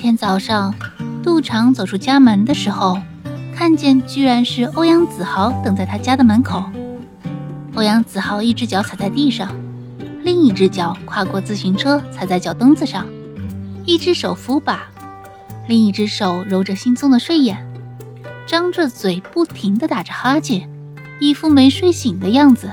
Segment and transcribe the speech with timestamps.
[0.00, 0.74] 天早上，
[1.22, 2.98] 杜长走出家门的时候，
[3.54, 6.64] 看见居然是欧阳子豪等在他家的门口。
[7.74, 9.54] 欧阳子豪一只脚踩在地上，
[10.22, 13.06] 另一只脚跨过自行车踩在脚蹬子上，
[13.84, 14.84] 一只手扶把，
[15.68, 17.58] 另一只手揉着惺忪的睡眼，
[18.46, 20.66] 张着嘴不停地打着哈欠，
[21.20, 22.72] 一副没睡醒的样子。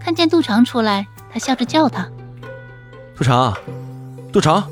[0.00, 2.08] 看见杜长出来，他笑着叫他
[3.16, 3.54] ：“杜长，
[4.32, 4.68] 杜长。”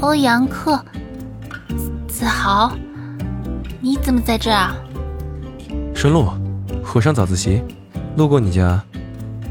[0.00, 0.82] 欧阳克，
[2.08, 2.72] 子豪，
[3.80, 4.74] 你怎么在这啊？
[5.94, 6.26] 顺路，
[6.94, 7.62] 我上早自习，
[8.16, 8.80] 路过你家，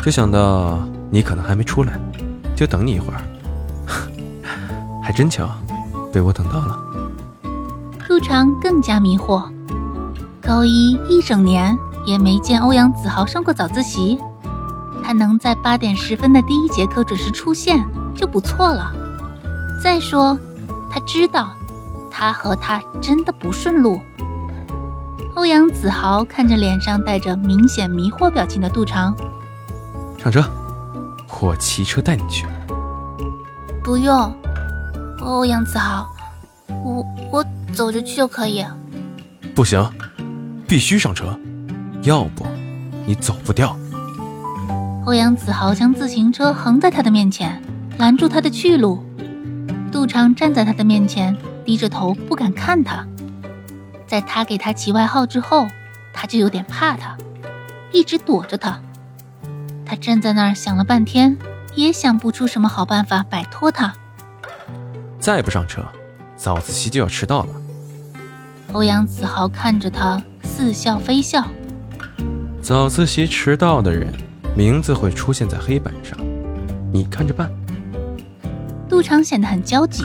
[0.03, 0.79] 就想到
[1.11, 1.99] 你可能还没出来，
[2.55, 3.21] 就等你一会儿。
[5.03, 5.47] 还真巧，
[6.11, 6.79] 被我等到了。
[8.07, 9.43] 陆长更加迷惑，
[10.41, 14.17] 高一一整年也没见欧阳子豪上过早自习，
[15.03, 17.85] 他能在八点十分的第一节课准时出现
[18.15, 18.91] 就不错了。
[19.81, 20.37] 再说，
[20.89, 21.49] 他知道，
[22.09, 23.99] 他和他真的不顺路。
[25.35, 29.15] 欧阳子豪看着脸上带着明显迷惑表情的杜长，
[30.17, 30.43] 上车，
[31.39, 32.45] 我骑车带你去。
[33.83, 34.35] 不用，
[35.21, 36.09] 欧阳子豪，
[36.83, 38.65] 我我走着去就可以。
[39.55, 39.89] 不行，
[40.67, 41.39] 必须上车，
[42.01, 42.45] 要不
[43.05, 43.77] 你走不掉。
[45.05, 47.61] 欧阳子豪将自行车横在他的面前，
[47.97, 49.03] 拦住他的去路。
[49.89, 53.05] 杜长站在他的面前，低着头不敢看他。
[54.07, 55.67] 在他给他起外号之后，
[56.13, 57.17] 他就有点怕他，
[57.91, 58.79] 一直躲着他。
[59.85, 61.37] 他站在那儿想了半天，
[61.75, 63.93] 也想不出什么好办法摆脱他。
[65.19, 65.83] 再不上车，
[66.35, 67.49] 早自习就要迟到了。
[68.71, 71.45] 欧阳子豪看着他，似笑非笑。
[72.61, 74.13] 早自习迟到的人，
[74.55, 76.17] 名字会出现在黑板上，
[76.93, 77.49] 你看着办。
[78.89, 80.03] 杜长显得很焦急，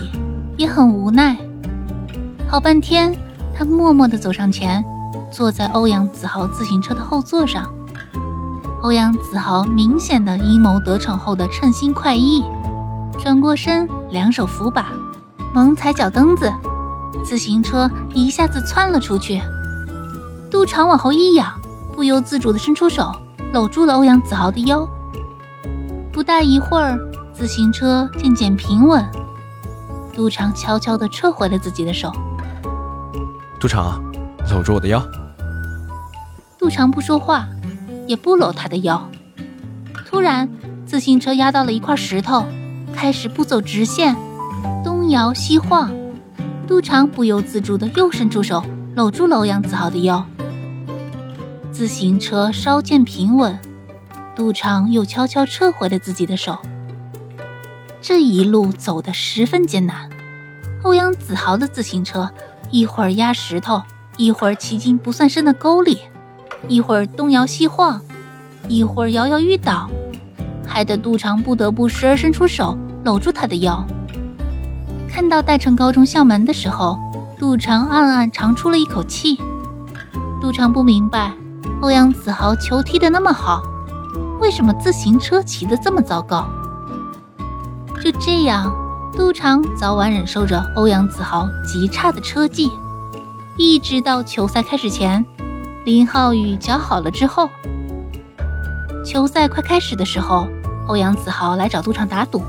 [0.59, 1.35] 也很无奈。
[2.47, 3.17] 好半天，
[3.57, 4.85] 他默默地走上前，
[5.33, 7.73] 坐在欧阳子豪自行车的后座上。
[8.83, 12.45] 欧阳子豪明显的阴谋得逞后的称心快意，
[13.19, 14.93] 转过身，两手扶把，
[15.55, 16.53] 猛踩脚蹬子，
[17.25, 19.41] 自行车一下子窜了出去。
[20.51, 21.59] 杜长往后一仰，
[21.97, 23.11] 不由自主地伸出手，
[23.55, 24.87] 搂住了欧阳子豪的腰。
[26.13, 26.99] 不大一会儿。
[27.35, 29.05] 自行车渐渐平稳，
[30.15, 32.13] 杜长悄悄地撤回了自己的手。
[33.59, 34.01] 杜长，
[34.51, 35.05] 搂住我的腰。
[36.57, 37.49] 杜长不说话，
[38.07, 39.11] 也不搂他的腰。
[40.07, 40.49] 突然，
[40.87, 42.47] 自行车压到了一块石头，
[42.95, 44.15] 开始不走直线，
[44.85, 45.93] 东摇西晃。
[46.69, 48.63] 杜长不由自主地又伸出手，
[48.95, 50.25] 搂住了欧阳子豪的腰。
[51.73, 53.59] 自行车稍见平稳，
[54.37, 56.57] 杜长又悄悄撤回了自己的手。
[58.07, 60.11] 这一路走得十分艰难，
[60.83, 62.31] 欧阳子豪的自行车
[62.71, 63.81] 一会儿压石头，
[64.19, 66.01] 一会儿骑进不算深的沟里，
[66.69, 67.99] 一会儿东摇西晃，
[68.69, 69.89] 一会儿摇摇欲倒，
[70.67, 73.83] 害得杜长不得不时而伸出手搂住他的腰。
[75.09, 76.99] 看到代城高中校门的时候，
[77.39, 79.41] 杜长暗暗长出了一口气。
[80.43, 81.33] 杜长不明白，
[81.81, 83.63] 欧阳子豪球踢得那么好，
[84.43, 86.47] 为什么自行车骑得这么糟糕？
[88.03, 88.71] 就这样，
[89.17, 92.71] 杜长早晚忍受着欧阳子豪极差的车技，
[93.57, 95.25] 一直到球赛开始前，
[95.87, 97.49] 林浩宇脚好了之后。
[99.07, 100.47] 球赛快开始的时候，
[100.87, 102.43] 欧阳子豪来找杜长打赌。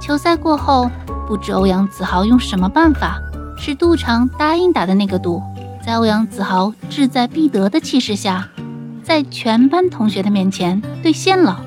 [0.00, 0.90] 球赛过后，
[1.26, 3.20] 不知欧阳子豪用什么办法，
[3.58, 5.42] 使杜长答应打的那个赌，
[5.84, 8.48] 在欧阳子豪志在必得的气势下，
[9.02, 11.60] 在全班同学的面前兑现了。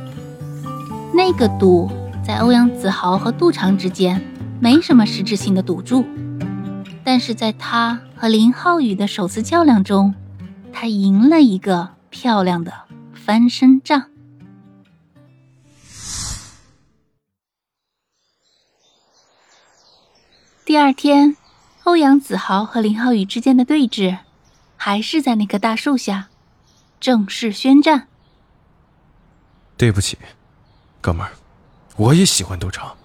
[1.14, 1.92] 那个赌。
[2.24, 4.22] 在欧阳子豪和杜长之间，
[4.60, 6.06] 没什么实质性的赌注，
[7.04, 10.14] 但是在他和林浩宇的首次较量中，
[10.72, 12.72] 他赢了一个漂亮的
[13.14, 14.06] 翻身仗。
[20.64, 21.36] 第二天，
[21.84, 24.20] 欧阳子豪和林浩宇之间的对峙，
[24.78, 26.30] 还是在那棵大树下，
[27.00, 28.08] 正式宣战。
[29.76, 30.18] 对不起，
[31.02, 31.34] 哥们儿。
[31.98, 32.98] 我也喜欢赌场，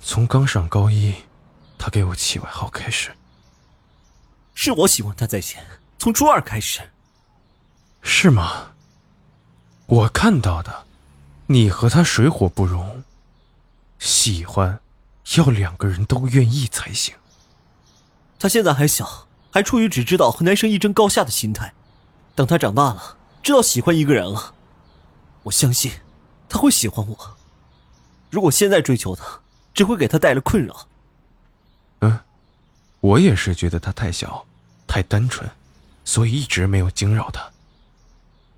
[0.00, 1.14] 从刚上高一，
[1.78, 3.16] 他给我起外号开始。
[4.54, 5.64] 是我喜欢他在先，
[5.98, 6.90] 从初二开始。
[8.02, 8.72] 是吗？
[9.86, 10.84] 我看到的，
[11.46, 13.02] 你和他水火不容。
[13.98, 14.80] 喜欢，
[15.36, 17.14] 要两个人都愿意才行。
[18.38, 21.72] 他现在还小，还处于只知道和男生一争高下的心态。
[22.34, 24.54] 等他长大了，知道喜欢一个人了，
[25.44, 25.92] 我相信
[26.48, 27.36] 他会喜欢我。
[28.32, 29.40] 如果现在追求她，
[29.74, 30.88] 只会给她带来困扰。
[32.00, 32.20] 嗯，
[33.00, 34.46] 我也是觉得她太小，
[34.86, 35.50] 太单纯，
[36.02, 37.52] 所以一直没有惊扰她。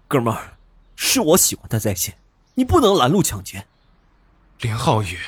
[0.06, 0.56] 哥们儿，
[0.94, 2.16] 是我喜欢她在先，
[2.54, 3.66] 你不能拦路抢劫。
[4.60, 5.18] 林浩宇，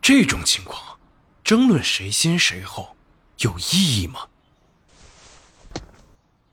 [0.00, 0.98] 这种情况，
[1.42, 2.94] 争论谁先谁后，
[3.38, 4.28] 有意义吗？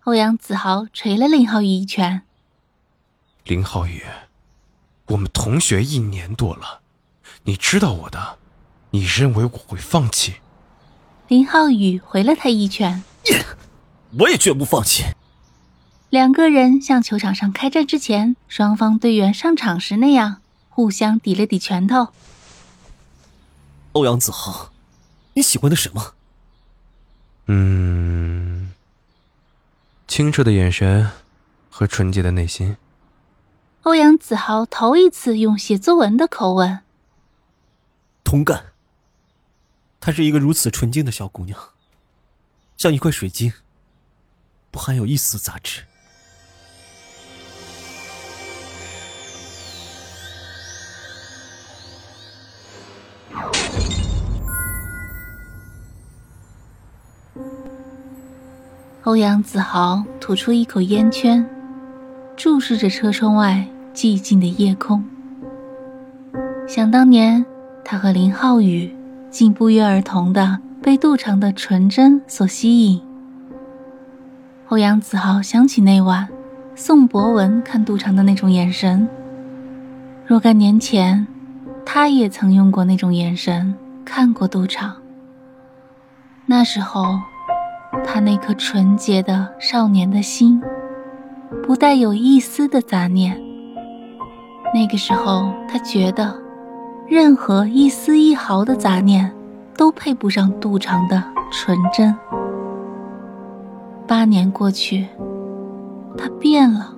[0.06, 2.24] 欧阳子豪捶了林浩宇一拳。
[3.44, 4.04] 林浩宇，
[5.06, 6.82] 我们同学一年多了，
[7.44, 8.38] 你知道我的，
[8.92, 10.36] 你认为我会放弃？
[11.28, 13.04] 林浩宇回了他一拳。
[14.20, 15.04] 我也绝不放弃。
[16.10, 22.08] 两个人像球场上开战之前双方队员上场时那样，互相抵了抵拳头。
[23.92, 24.72] 欧阳子豪，
[25.34, 26.14] 你喜欢的什么？
[27.46, 28.72] 嗯，
[30.08, 31.12] 清澈的眼神
[31.70, 32.78] 和纯洁的内心。
[33.84, 36.80] 欧阳子豪头一次用写作文的口吻。
[38.24, 38.66] 同感。
[40.00, 41.60] 她是一个如此纯净的小姑娘，
[42.78, 43.52] 像一块水晶，
[44.72, 45.84] 不含有一丝杂质。
[59.04, 61.44] 欧阳子豪吐出一口烟圈，
[62.38, 65.04] 注视着车窗外寂静的夜空。
[66.68, 67.44] 想当年，
[67.84, 68.96] 他和林浩宇
[69.30, 73.02] 竟不约而同的被杜长的纯真所吸引。
[74.68, 76.28] 欧阳子豪想起那晚
[76.76, 79.08] 宋博文看杜长的那种眼神，
[80.26, 81.28] 若干年前，
[81.86, 83.74] 他也曾用过那种眼神
[84.06, 84.96] 看过杜长。
[86.46, 87.20] 那时候。
[88.06, 90.62] 他那颗纯洁的少年的心，
[91.66, 93.36] 不带有一丝的杂念。
[94.72, 96.38] 那个时候，他觉得，
[97.10, 99.34] 任何一丝一毫的杂念，
[99.76, 102.16] 都配不上杜长的纯真。
[104.08, 105.08] 八年过去，
[106.16, 106.94] 他变了。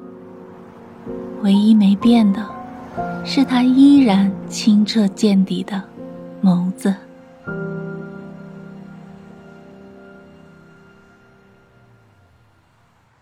[1.44, 2.46] 唯一没变的，
[3.24, 5.81] 是他依然清澈见底的
[6.44, 6.94] 眸子。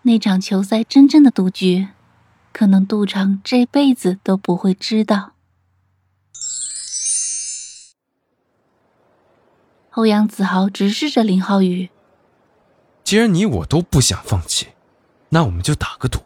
[0.02, 1.90] 那场球赛真正的赌局，
[2.52, 5.34] 可能杜长这辈子都不会知道。
[10.00, 11.90] 欧阳子豪直视着林浩宇
[13.04, 14.70] ：“既然你我都不想放弃，
[15.28, 16.22] 那我们就打个赌，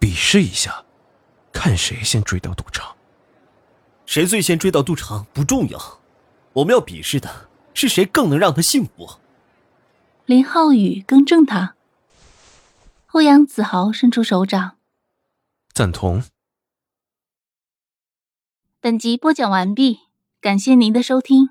[0.00, 0.84] 比试一下，
[1.52, 2.96] 看谁先追到赌场。
[4.06, 6.00] 谁最先追到赌场不重要，
[6.52, 9.08] 我们要比试的是谁更能让他幸福。”
[10.26, 11.76] 林浩宇更正他。
[13.12, 14.78] 欧阳子豪伸出手掌，
[15.72, 16.24] 赞同。
[18.80, 20.00] 本集播讲完毕，
[20.40, 21.50] 感谢您的收听。